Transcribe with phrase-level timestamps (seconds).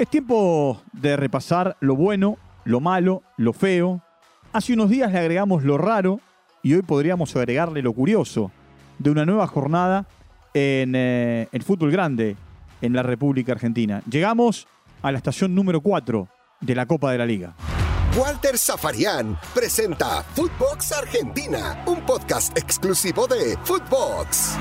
[0.00, 4.02] Es tiempo de repasar lo bueno, lo malo, lo feo.
[4.50, 6.20] Hace unos días le agregamos lo raro
[6.62, 8.50] y hoy podríamos agregarle lo curioso
[8.98, 10.06] de una nueva jornada
[10.54, 12.34] en eh, el fútbol grande
[12.80, 14.02] en la República Argentina.
[14.10, 14.66] Llegamos
[15.02, 16.28] a la estación número 4
[16.62, 17.52] de la Copa de la Liga.
[18.16, 24.56] Walter Zafarian presenta Footbox Argentina, un podcast exclusivo de Footbox.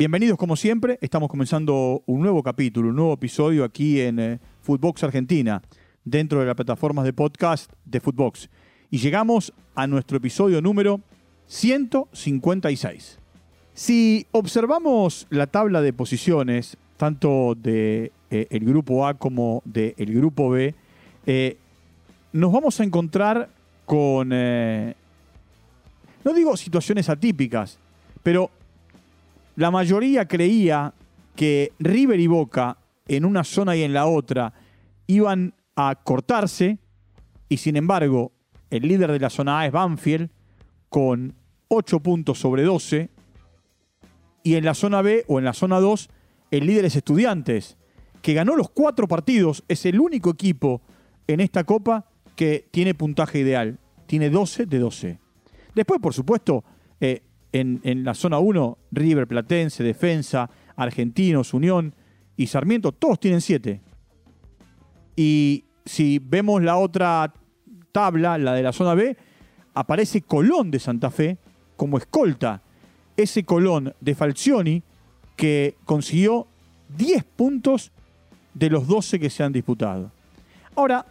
[0.00, 5.04] Bienvenidos como siempre, estamos comenzando un nuevo capítulo, un nuevo episodio aquí en eh, Footbox
[5.04, 5.60] Argentina,
[6.06, 8.48] dentro de las plataformas de podcast de Footbox.
[8.90, 11.02] Y llegamos a nuestro episodio número
[11.48, 13.18] 156.
[13.74, 20.74] Si observamos la tabla de posiciones, tanto de, eh, grupo A como del grupo B,
[21.26, 21.58] eh,
[22.32, 23.50] nos vamos a encontrar
[23.84, 24.94] con, no
[26.34, 27.78] digo situaciones atípicas,
[28.22, 28.50] pero
[29.60, 30.94] la mayoría creía
[31.36, 34.54] que River y Boca, en una zona y en la otra,
[35.06, 36.78] iban a cortarse,
[37.46, 38.32] y sin embargo,
[38.70, 40.30] el líder de la zona A es Banfield,
[40.88, 41.34] con
[41.68, 43.10] 8 puntos sobre 12,
[44.44, 46.08] y en la zona B o en la zona 2,
[46.52, 47.76] el líder es Estudiantes,
[48.22, 50.80] que ganó los cuatro partidos, es el único equipo
[51.26, 55.18] en esta copa que tiene puntaje ideal, tiene 12 de 12.
[55.74, 56.64] Después, por supuesto,
[56.98, 57.20] eh,
[57.52, 61.94] en, la zona 1, River, Platense, Defensa, Argentinos, Unión
[62.36, 63.80] y Sarmiento, todos tienen 7.
[65.16, 67.32] Y si vemos la otra
[67.92, 69.16] tabla, la de la zona B,
[69.74, 71.38] aparece Colón de Santa Fe
[71.76, 72.62] como escolta.
[73.16, 74.82] Ese Colón de Falcioni
[75.36, 76.46] que consiguió
[76.96, 77.92] 10 puntos
[78.54, 80.10] de los 12 que se han disputado.
[80.74, 81.04] Ahora,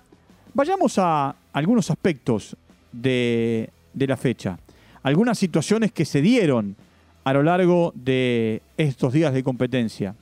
[0.54, 2.56] vayamos a algunos aspectos
[2.92, 4.58] de, de la fecha
[5.04, 6.76] algunas situaciones que se dieron
[7.24, 10.16] a lo largo de estos días de competencia.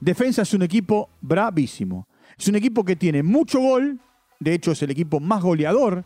[0.00, 2.06] Defensa es un equipo bravísimo.
[2.38, 3.98] Es un equipo que tiene mucho gol,
[4.38, 6.04] de hecho es el equipo más goleador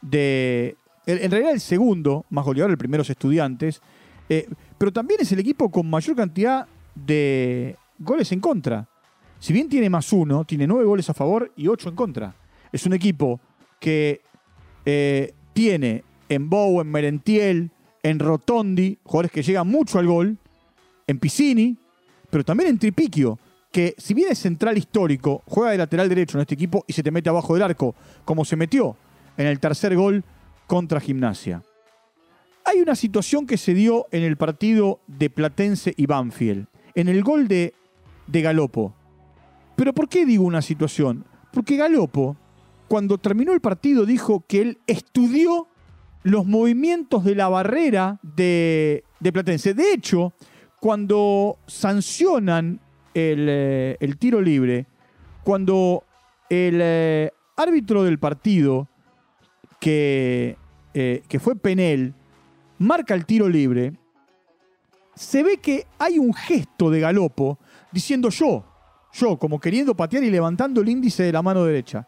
[0.00, 0.76] de...
[1.06, 3.80] En realidad el segundo más goleador, el primero es Estudiantes,
[4.28, 8.88] eh, pero también es el equipo con mayor cantidad de goles en contra.
[9.38, 12.34] Si bien tiene más uno, tiene nueve goles a favor y ocho en contra.
[12.70, 13.40] Es un equipo
[13.80, 14.20] que
[14.84, 17.70] eh, tiene en Bow, en Merentiel,
[18.02, 20.38] en Rotondi, jugadores que llegan mucho al gol,
[21.06, 21.76] en Piscini,
[22.30, 23.38] pero también en Tripiquio,
[23.70, 27.02] que si bien es central histórico, juega de lateral derecho en este equipo y se
[27.02, 28.96] te mete abajo del arco, como se metió
[29.36, 30.24] en el tercer gol
[30.66, 31.62] contra Gimnasia.
[32.64, 37.22] Hay una situación que se dio en el partido de Platense y Banfield, en el
[37.22, 37.74] gol de,
[38.28, 38.94] de Galopo.
[39.76, 41.24] Pero ¿por qué digo una situación?
[41.52, 42.36] Porque Galopo,
[42.86, 45.68] cuando terminó el partido, dijo que él estudió
[46.22, 49.74] los movimientos de la barrera de, Platense.
[49.74, 50.32] De hecho,
[50.80, 52.80] cuando sancionan
[53.14, 54.86] el, eh, tiro libre,
[55.44, 56.04] cuando
[56.48, 58.88] el eh, árbitro del partido,
[59.82, 60.56] eh,
[60.92, 62.14] que fue Penel,
[62.78, 63.94] marca el tiro libre,
[65.14, 67.58] se ve que hay un gesto de Galopo
[67.92, 68.64] diciendo yo,
[69.12, 72.06] yo, como queriendo patear y levantando el índice de la mano derecha.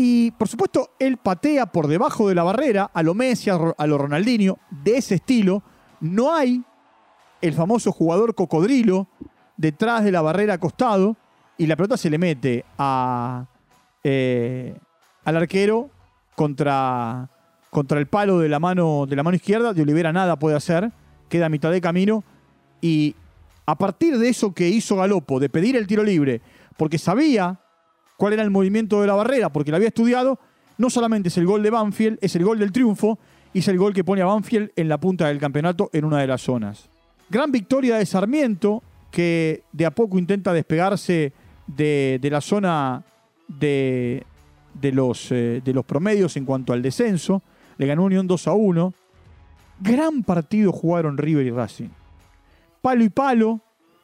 [0.00, 3.98] Y por supuesto, él patea por debajo de la barrera a lo Messi, a lo
[3.98, 5.64] Ronaldinho, de ese estilo.
[6.00, 6.62] No hay
[7.40, 9.08] el famoso jugador cocodrilo
[9.56, 11.16] detrás de la barrera acostado
[11.56, 13.46] y la pelota se le mete a,
[14.04, 14.78] eh,
[15.24, 15.90] al arquero
[16.36, 17.28] contra,
[17.68, 19.72] contra el palo de la, mano, de la mano izquierda.
[19.72, 20.92] De Olivera nada puede hacer,
[21.28, 22.22] queda a mitad de camino.
[22.80, 23.16] Y
[23.66, 26.40] a partir de eso que hizo Galopo, de pedir el tiro libre,
[26.76, 27.58] porque sabía
[28.18, 30.38] cuál era el movimiento de la barrera, porque la había estudiado,
[30.76, 33.18] no solamente es el gol de Banfield, es el gol del triunfo
[33.54, 36.18] y es el gol que pone a Banfield en la punta del campeonato en una
[36.18, 36.90] de las zonas.
[37.30, 41.32] Gran victoria de Sarmiento, que de a poco intenta despegarse
[41.68, 43.04] de, la zona
[43.46, 44.24] de,
[44.82, 47.40] los, eh, de los promedios en cuanto al descenso.
[47.76, 48.94] Le ganó Unión 2 a 1.
[49.80, 51.88] Gran partido jugaron River y Racing.
[52.82, 53.60] Palo y palo,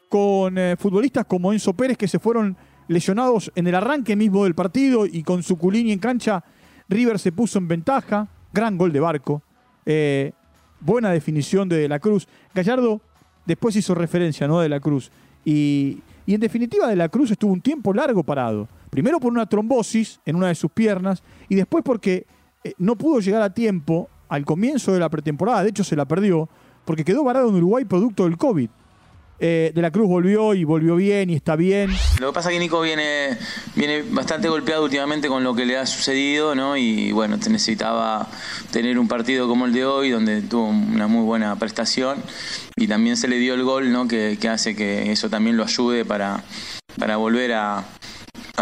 [0.08, 2.56] con eh, futbolistas como Enzo Pérez que se fueron
[2.88, 6.44] lesionados en el arranque mismo del partido y con su culini en cancha,
[6.88, 8.28] River se puso en ventaja.
[8.52, 9.42] Gran gol de Barco.
[9.86, 10.32] Eh,
[10.80, 12.28] buena definición de De la Cruz.
[12.54, 13.00] Gallardo
[13.46, 14.60] después hizo referencia ¿no?
[14.60, 15.10] de la Cruz.
[15.44, 18.68] Y, en definitiva De la Cruz estuvo un tiempo largo parado.
[18.90, 22.26] Primero por una trombosis en una de sus piernas y después porque
[22.62, 25.62] eh, no pudo llegar a tiempo al comienzo de la pretemporada.
[25.62, 26.48] De hecho se la perdió
[26.84, 28.70] porque quedó varado en Uruguay producto del COVID.
[29.40, 31.90] Eh, de la Cruz volvió y volvió bien y está bien.
[32.20, 33.36] Lo que pasa es que Nico viene,
[33.74, 36.76] viene bastante golpeado últimamente con lo que le ha sucedido, ¿no?
[36.76, 38.28] Y bueno, necesitaba
[38.70, 42.22] tener un partido como el de hoy, donde tuvo una muy buena prestación.
[42.76, 44.06] Y también se le dio el gol, ¿no?
[44.06, 46.44] Que, hace que eso también lo ayude para,
[46.98, 47.84] para volver a,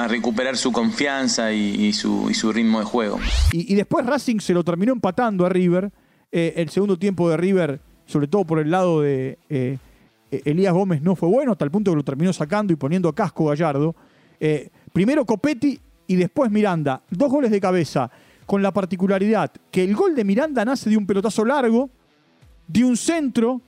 [0.08, 3.20] recuperar su confianza y, su, ritmo de juego.
[3.52, 5.92] Y, después Racing se lo terminó empatando a River.
[6.34, 9.38] Eh, el segundo tiempo de River, sobre todo por el lado de.
[9.50, 9.76] Eh,
[10.44, 13.14] Elías Gómez no fue bueno, hasta el punto que lo terminó sacando y poniendo a
[13.14, 13.94] casco Gallardo.
[14.40, 17.02] Eh, primero Copetti y después Miranda.
[17.10, 18.10] Dos goles de cabeza,
[18.46, 21.90] con la particularidad que el gol de Miranda nace de un pelotazo largo,
[22.66, 23.60] de un centro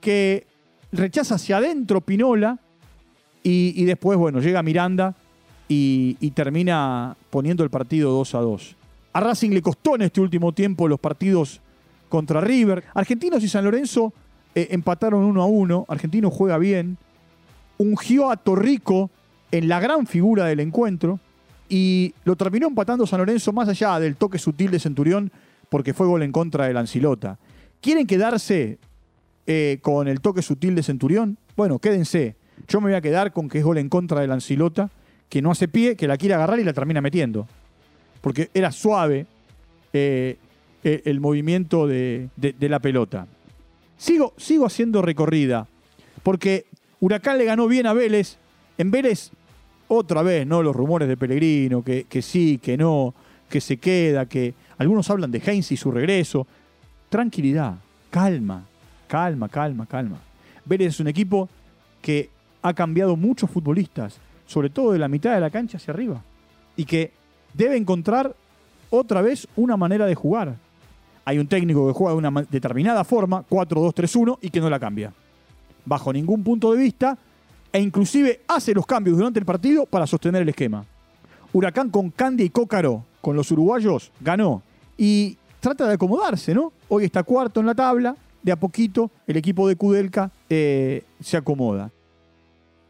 [0.00, 0.46] que
[0.92, 2.58] rechaza hacia adentro Pinola
[3.42, 5.14] y, después, bueno, llega Miranda
[5.68, 8.76] y, y, termina poniendo el partido 2 a 2.
[9.12, 11.60] A Racing le costó en este último tiempo los partidos
[12.08, 12.82] contra River.
[12.92, 14.12] Argentinos y San Lorenzo
[14.56, 15.84] eh, empataron uno a uno.
[15.86, 16.96] Argentino juega bien.
[17.76, 19.10] Ungió a Torrico
[19.52, 21.20] en la gran figura del encuentro.
[21.68, 25.30] Y lo terminó empatando San Lorenzo más allá del toque sutil de Centurión,
[25.68, 27.38] porque fue gol en contra del Ancilota.
[27.82, 28.78] ¿Quieren quedarse
[29.46, 31.36] eh, con el toque sutil de Centurión?
[31.54, 32.36] Bueno, quédense.
[32.66, 34.90] Yo me voy a quedar con que es gol en contra del Ancilota,
[35.28, 37.46] que no hace pie, que la quiere agarrar y la termina metiendo.
[38.22, 39.26] Porque era suave
[39.92, 40.38] eh,
[40.82, 43.26] el movimiento de la pelota.
[43.96, 45.66] Sigo, sigo haciendo recorrida,
[46.22, 46.66] porque
[47.00, 48.36] Huracán le ganó bien a Vélez.
[48.78, 49.30] En Vélez,
[49.88, 50.62] otra vez, ¿no?
[50.62, 53.14] Los rumores de Pellegrino, que, que sí, que no,
[53.48, 56.46] que se queda, que algunos hablan de Heinz y su regreso.
[57.08, 57.76] Tranquilidad,
[58.10, 58.66] calma,
[59.06, 60.18] calma, calma, calma.
[60.64, 61.48] Vélez es un equipo
[62.02, 62.28] que
[62.62, 66.22] ha cambiado muchos futbolistas, sobre todo de la mitad de la cancha hacia arriba,
[66.76, 67.12] y que
[67.54, 68.34] debe encontrar
[68.90, 70.56] otra vez una manera de jugar
[71.26, 75.12] hay un técnico que juega de una determinada forma, 4-2-3-1, y que no la cambia.
[75.84, 77.18] Bajo ningún punto de vista,
[77.72, 80.84] e inclusive hace los cambios durante el partido para sostener el esquema.
[81.52, 84.62] Huracán con Candia y Cócaro, con los uruguayos, ganó.
[84.96, 86.72] Y trata de acomodarse, ¿no?
[86.88, 91.36] Hoy está cuarto en la tabla, de a poquito el equipo de Kudelka eh, se
[91.36, 91.90] acomoda.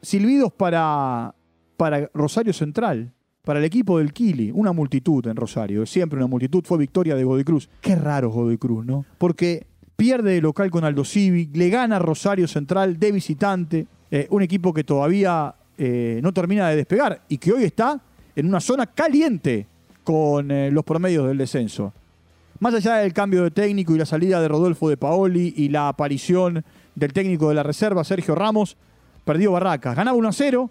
[0.03, 1.35] Silbidos para,
[1.79, 3.15] para Rosario Central
[3.47, 7.23] para el equipo del Kili, una multitud en Rosario, siempre una multitud, fue victoria de
[7.23, 7.69] Godoy Cruz.
[7.81, 9.05] Qué raro Godoy Cruz, ¿no?
[9.19, 14.43] Porque pierde de local con Aldo Civi, le gana Rosario Central de visitante, eh, un
[14.43, 18.01] equipo que todavía eh, no termina de despegar y que hoy está
[18.35, 19.69] en una zona caliente
[20.03, 21.93] con eh, los promedios del descenso.
[22.59, 25.87] Más allá del cambio de técnico y la salida de Rodolfo de Paoli y la
[25.87, 26.65] aparición
[26.97, 28.77] del técnico de la reserva, Sergio Ramos,
[29.25, 29.95] perdió Barracas.
[29.95, 30.71] Ganaba 1 a 0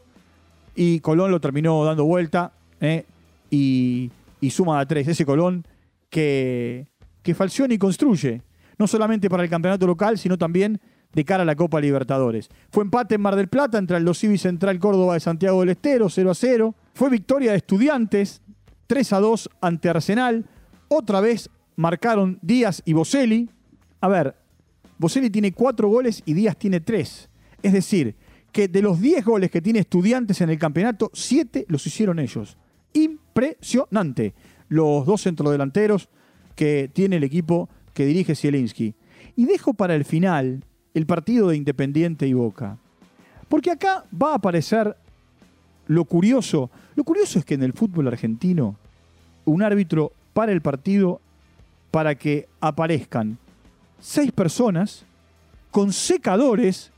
[0.75, 2.51] y Colón lo terminó dando vuelta
[2.81, 3.05] ¿eh?
[3.49, 4.11] y,
[4.49, 5.07] suma a tres.
[5.07, 5.65] Ese Colón
[6.09, 6.87] que,
[7.23, 8.41] que falsiona y construye,
[8.77, 10.79] no solamente para el campeonato local, sino también
[11.13, 12.49] de cara a la Copa Libertadores.
[12.69, 16.09] Fue empate en Mar del Plata entre el Civi Central Córdoba de Santiago del Estero,
[16.09, 16.75] 0 a 0.
[16.93, 18.41] Fue victoria de Estudiantes,
[18.87, 20.45] 3 a 2 ante Arsenal.
[20.89, 23.49] Otra vez marcaron Díaz y Boselli.
[24.01, 24.35] A ver,
[24.97, 27.29] Boselli tiene 4 goles y Díaz tiene 3.
[27.63, 28.15] Es decir,
[28.51, 32.57] que de los 10 goles que tiene Estudiantes en el campeonato, 7 los hicieron ellos
[33.35, 34.33] impresionante.
[34.69, 36.09] Los dos centrodelanteros
[36.55, 38.95] que tiene el equipo que dirige Zielinski.
[39.35, 42.77] Y dejo para el final el partido de Independiente y Boca.
[43.49, 44.95] Porque acá va a aparecer
[45.87, 46.71] lo curioso.
[46.95, 48.77] Lo curioso es que en el fútbol argentino
[49.43, 51.21] un árbitro para el partido
[51.91, 53.37] para que aparezcan
[53.99, 55.05] seis personas
[55.69, 56.91] con secadores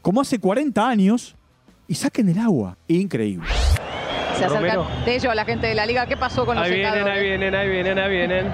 [0.00, 1.34] como hace 40 años
[1.86, 2.78] y saquen el agua.
[2.88, 3.46] Increíble
[4.40, 6.06] se acercan de ellos a la gente de la liga.
[6.06, 7.04] ¿Qué pasó con los ahí secadores?
[7.04, 8.46] Vienen, ahí vienen, ahí vienen, ahí vienen.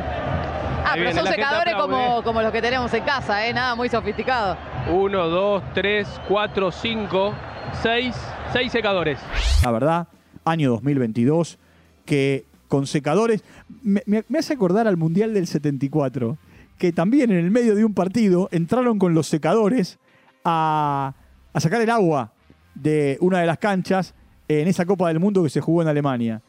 [0.89, 3.53] Ah, pero son secadores como, como, los que tenemos en casa, ¿eh?
[3.53, 4.57] Nada muy sofisticado.
[4.89, 7.35] Uno, dos, tres, cuatro, cinco,
[7.83, 8.15] seis,
[8.53, 9.19] seis secadores.
[9.65, 10.07] La verdad,
[10.45, 11.59] año 2022,
[12.05, 13.43] que con secadores...
[13.83, 16.39] Me, hace acordar al Mundial del 74,
[16.79, 19.99] que también en el medio de un partido entraron con los secadores
[20.45, 21.15] a,
[21.53, 22.33] a sacar el agua
[22.77, 24.15] de una de las canchas
[24.49, 26.41] en esa Copa del Mundo que se jugó en Alemania.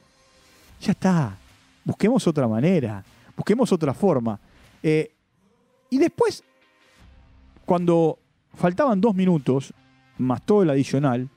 [0.82, 1.38] Ya está.
[1.84, 3.04] Busquemos otra manera.
[3.36, 4.40] Busquemos otra forma.
[4.84, 5.12] Eh,
[5.90, 6.44] y después,
[7.66, 8.20] cuando
[8.54, 9.74] faltaban dos minutos,
[10.18, 11.30] más todo el adicional,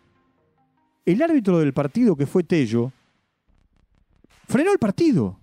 [1.04, 2.92] el árbitro del partido, que fue Tello,
[4.48, 5.38] frenó el partido.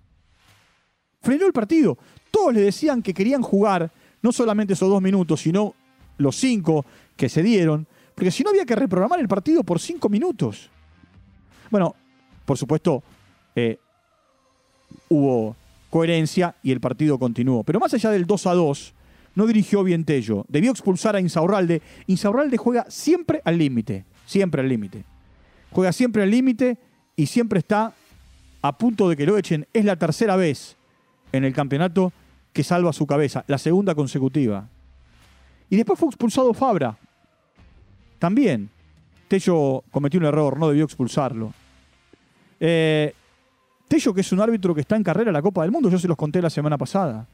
[1.20, 1.98] Frenó el partido.
[2.30, 3.90] Todos le decían que querían jugar
[4.22, 5.74] no solamente esos dos minutos, sino
[6.18, 6.84] los cinco
[7.16, 10.70] que se dieron, porque si no había que reprogramar el partido por cinco minutos.
[11.70, 11.94] Bueno,
[12.44, 13.02] por supuesto,
[13.54, 13.78] eh,
[15.08, 15.56] hubo
[15.90, 17.62] coherencia y el partido continuó.
[17.64, 18.94] Pero más allá del 2 a 2,
[19.34, 20.44] no dirigió bien Tello.
[20.48, 21.82] Debió expulsar a Insaurralde.
[22.06, 25.04] Insaurralde juega siempre al límite, siempre al límite.
[25.70, 26.78] Juega siempre al límite
[27.16, 27.92] y siempre está
[28.62, 29.66] a punto de que lo echen.
[29.72, 30.76] Es la tercera vez
[31.32, 32.12] en el campeonato
[32.52, 34.68] que salva su cabeza, la segunda consecutiva.
[35.70, 36.98] Y después fue expulsado Fabra.
[38.18, 38.70] También.
[39.28, 41.52] Tello cometió un error, no debió expulsarlo.
[42.58, 43.14] Eh,
[43.86, 45.98] Tello, que es un árbitro que está en carrera en la Copa del Mundo, yo
[45.98, 47.26] se los conté la semana pasada.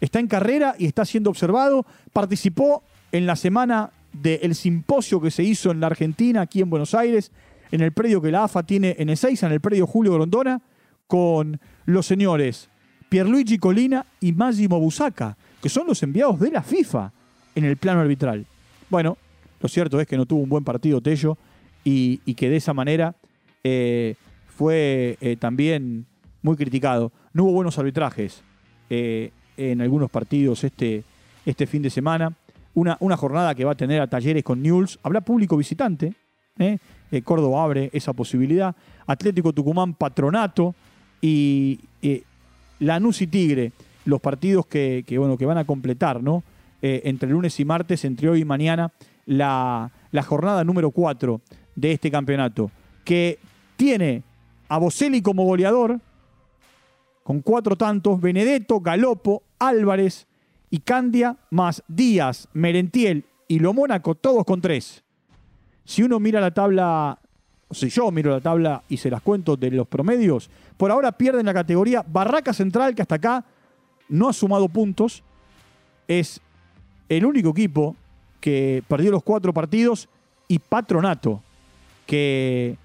[0.00, 1.86] Está en carrera y está siendo observado.
[2.12, 6.94] Participó en la semana del simposio que se hizo en la Argentina, aquí en Buenos
[6.94, 7.32] Aires,
[7.70, 10.60] en el predio que la AFA tiene en Ezeiza, en el predio Julio Grondona,
[11.06, 12.68] con los señores
[13.08, 17.12] Pierluigi Colina y Massimo Busaca, que son los enviados de la FIFA
[17.54, 18.46] en el plano arbitral.
[18.88, 19.18] Bueno,
[19.62, 21.38] lo cierto es que no tuvo un buen partido Tello
[21.84, 23.14] y, que de esa manera
[23.62, 24.16] eh,
[24.48, 26.04] fue eh, también
[26.42, 27.12] muy criticado.
[27.32, 28.42] No hubo buenos arbitrajes
[28.90, 31.04] eh, en algunos partidos este,
[31.46, 32.32] este fin de semana.
[32.74, 34.98] Una, una, jornada que va a tener a talleres con Newell's.
[35.04, 36.12] Habrá público visitante.
[37.24, 38.74] Córdoba abre esa posibilidad.
[39.06, 40.74] Atlético Tucumán Patronato
[41.20, 41.78] y
[42.80, 43.72] Lanús y Tigre.
[44.06, 46.42] Los partidos que, bueno, que van a completar, ¿no?
[46.80, 48.90] entre lunes y martes, entre hoy y mañana,
[49.26, 49.90] la,
[50.26, 51.40] jornada número 4
[51.74, 52.70] de este campeonato,
[53.04, 53.38] que
[53.76, 54.22] tiene
[54.68, 56.00] a Boselli como goleador,
[57.22, 60.26] con cuatro tantos, Benedetto, Galopo, Álvarez
[60.70, 65.04] y Candia, más Díaz, Merentiel y Lo Mónaco, todos con tres.
[65.84, 67.18] Si uno mira la tabla,
[67.68, 71.12] o si yo miro la tabla y se las cuento de los promedios, por ahora
[71.12, 73.44] pierden la categoría Barraca Central, que hasta acá
[74.08, 75.22] no ha sumado puntos,
[76.08, 76.40] es
[77.08, 77.96] el único equipo
[78.42, 80.08] que perdió los cuatro partidos,
[80.48, 81.40] y Patronato,
[82.04, 82.76] que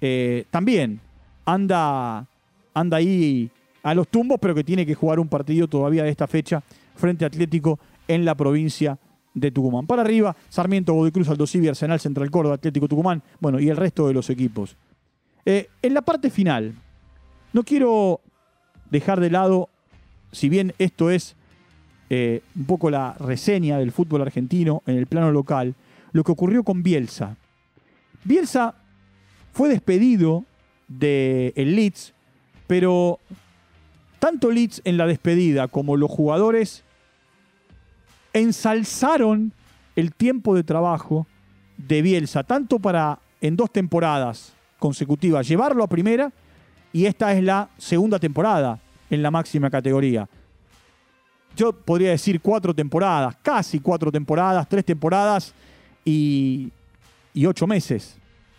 [0.00, 1.00] eh, también
[1.46, 2.26] anda,
[2.74, 3.48] anda ahí
[3.84, 6.62] a los tumbos, pero que tiene que jugar un partido todavía de esta fecha
[6.96, 7.78] frente a Atlético
[8.08, 8.98] en la provincia
[9.32, 9.86] de Tucumán.
[9.86, 14.08] Para arriba, Sarmiento, Godoy Cruz, Aldo Arsenal, Central Córdoba, Atlético Tucumán, bueno, y el resto
[14.08, 14.76] de los equipos.
[15.46, 16.74] Eh, en la parte final,
[17.52, 18.20] no quiero
[18.90, 19.68] dejar de lado,
[20.32, 21.36] si bien esto es
[22.10, 25.74] eh, un poco la reseña del fútbol argentino en el plano local,
[26.12, 27.36] lo que ocurrió con Bielsa.
[28.24, 28.74] Bielsa
[29.52, 30.44] fue despedido
[30.86, 32.12] del el Leeds,
[32.66, 33.20] pero
[34.18, 36.84] tanto Leeds en la despedida como los jugadores
[38.32, 39.52] ensalzaron
[39.96, 41.26] el tiempo de trabajo
[41.78, 46.32] de Bielsa, tanto para en dos temporadas consecutivas llevarlo a primera,
[46.92, 48.78] y esta es la segunda temporada
[49.10, 50.28] en la máxima categoría
[51.56, 55.54] yo podría decir cuatro temporadas, casi cuatro temporadas, tres temporadas
[56.04, 56.70] y,
[57.46, 58.16] ocho meses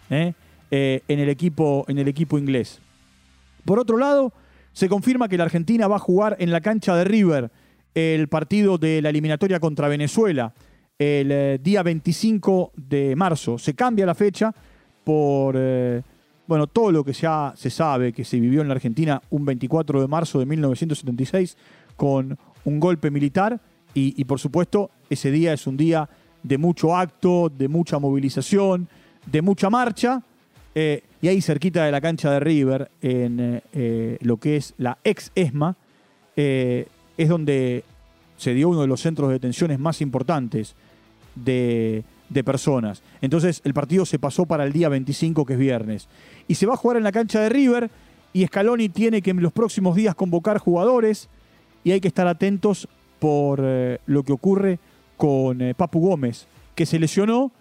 [0.10, 0.34] ¿eh?
[0.72, 2.80] Eh, en, el equipo, en el equipo inglés.
[3.64, 4.34] Por otro lado,
[4.74, 7.52] se confirma que la Argentina va a jugar en la cancha de River
[7.94, 10.54] el partido de la eliminatoria contra Venezuela
[10.98, 13.58] el eh, día 25 de marzo.
[13.58, 14.54] Se cambia la fecha
[15.04, 15.58] por
[16.48, 20.02] bueno, todo lo que ya se sabe que se vivió en la Argentina un 24
[20.02, 21.58] de marzo de 1976
[21.96, 23.62] con un golpe militar
[23.94, 26.10] y, por supuesto ese día es un día
[26.44, 28.90] de mucho acto, de mucha movilización,
[29.26, 30.22] de mucha marcha.
[30.78, 34.74] Eh, y ahí cerquita de la cancha de River, en eh, eh, lo que es
[34.78, 35.78] la ex ESMA,
[36.36, 37.86] es donde
[38.36, 40.76] se dio uno de los centros de detenciones más importantes
[41.36, 43.02] de, de, personas.
[43.22, 46.10] Entonces el partido se pasó para el día 25, que es viernes.
[46.50, 47.90] Y se va a jugar en la cancha de River
[48.34, 51.30] y Scaloni tiene que en los próximos días convocar jugadores
[51.86, 52.90] y hay que estar atentos
[53.20, 54.80] por eh, lo que ocurre
[55.16, 57.52] con eh, Papu Gómez, que se lesionó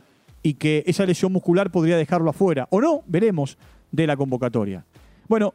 [0.42, 3.56] y que esa lesión muscular podría dejarlo afuera, o no, veremos,
[3.92, 4.84] de la convocatoria.
[5.28, 5.54] Bueno,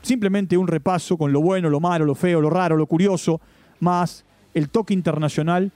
[0.00, 3.40] simplemente un repaso con lo bueno, lo malo, lo feo, lo raro, lo curioso,
[3.78, 5.70] más el toque internacional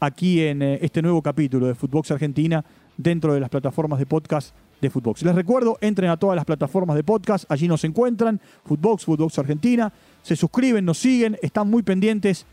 [0.00, 2.64] aquí en eh, este nuevo capítulo de Footbox Argentina
[2.96, 5.22] dentro de las plataformas de podcast de Footbox.
[5.22, 9.92] Les recuerdo, entren a todas las plataformas de podcast, allí nos encuentran, Footbox, Footbox Argentina,
[10.22, 12.46] se suscriben, nos siguen, están muy pendientes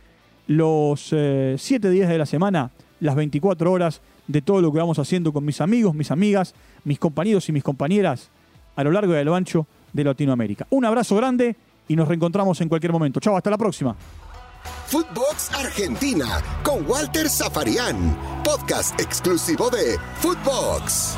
[0.48, 5.00] los eh, siete días de la semana, las 24 horas de todo lo que vamos
[5.00, 8.30] haciendo con mis amigos, mis amigas, mis compañeros y mis compañeras
[8.76, 10.68] a lo largo y a lo ancho de Latinoamérica.
[10.70, 11.56] Un abrazo grande
[11.88, 13.20] y nos reencontramos en cualquier momento.
[13.20, 13.96] Chao, hasta la próxima.
[14.88, 21.18] Footbox Argentina con Walter Zafarian, podcast exclusivo de Footbox.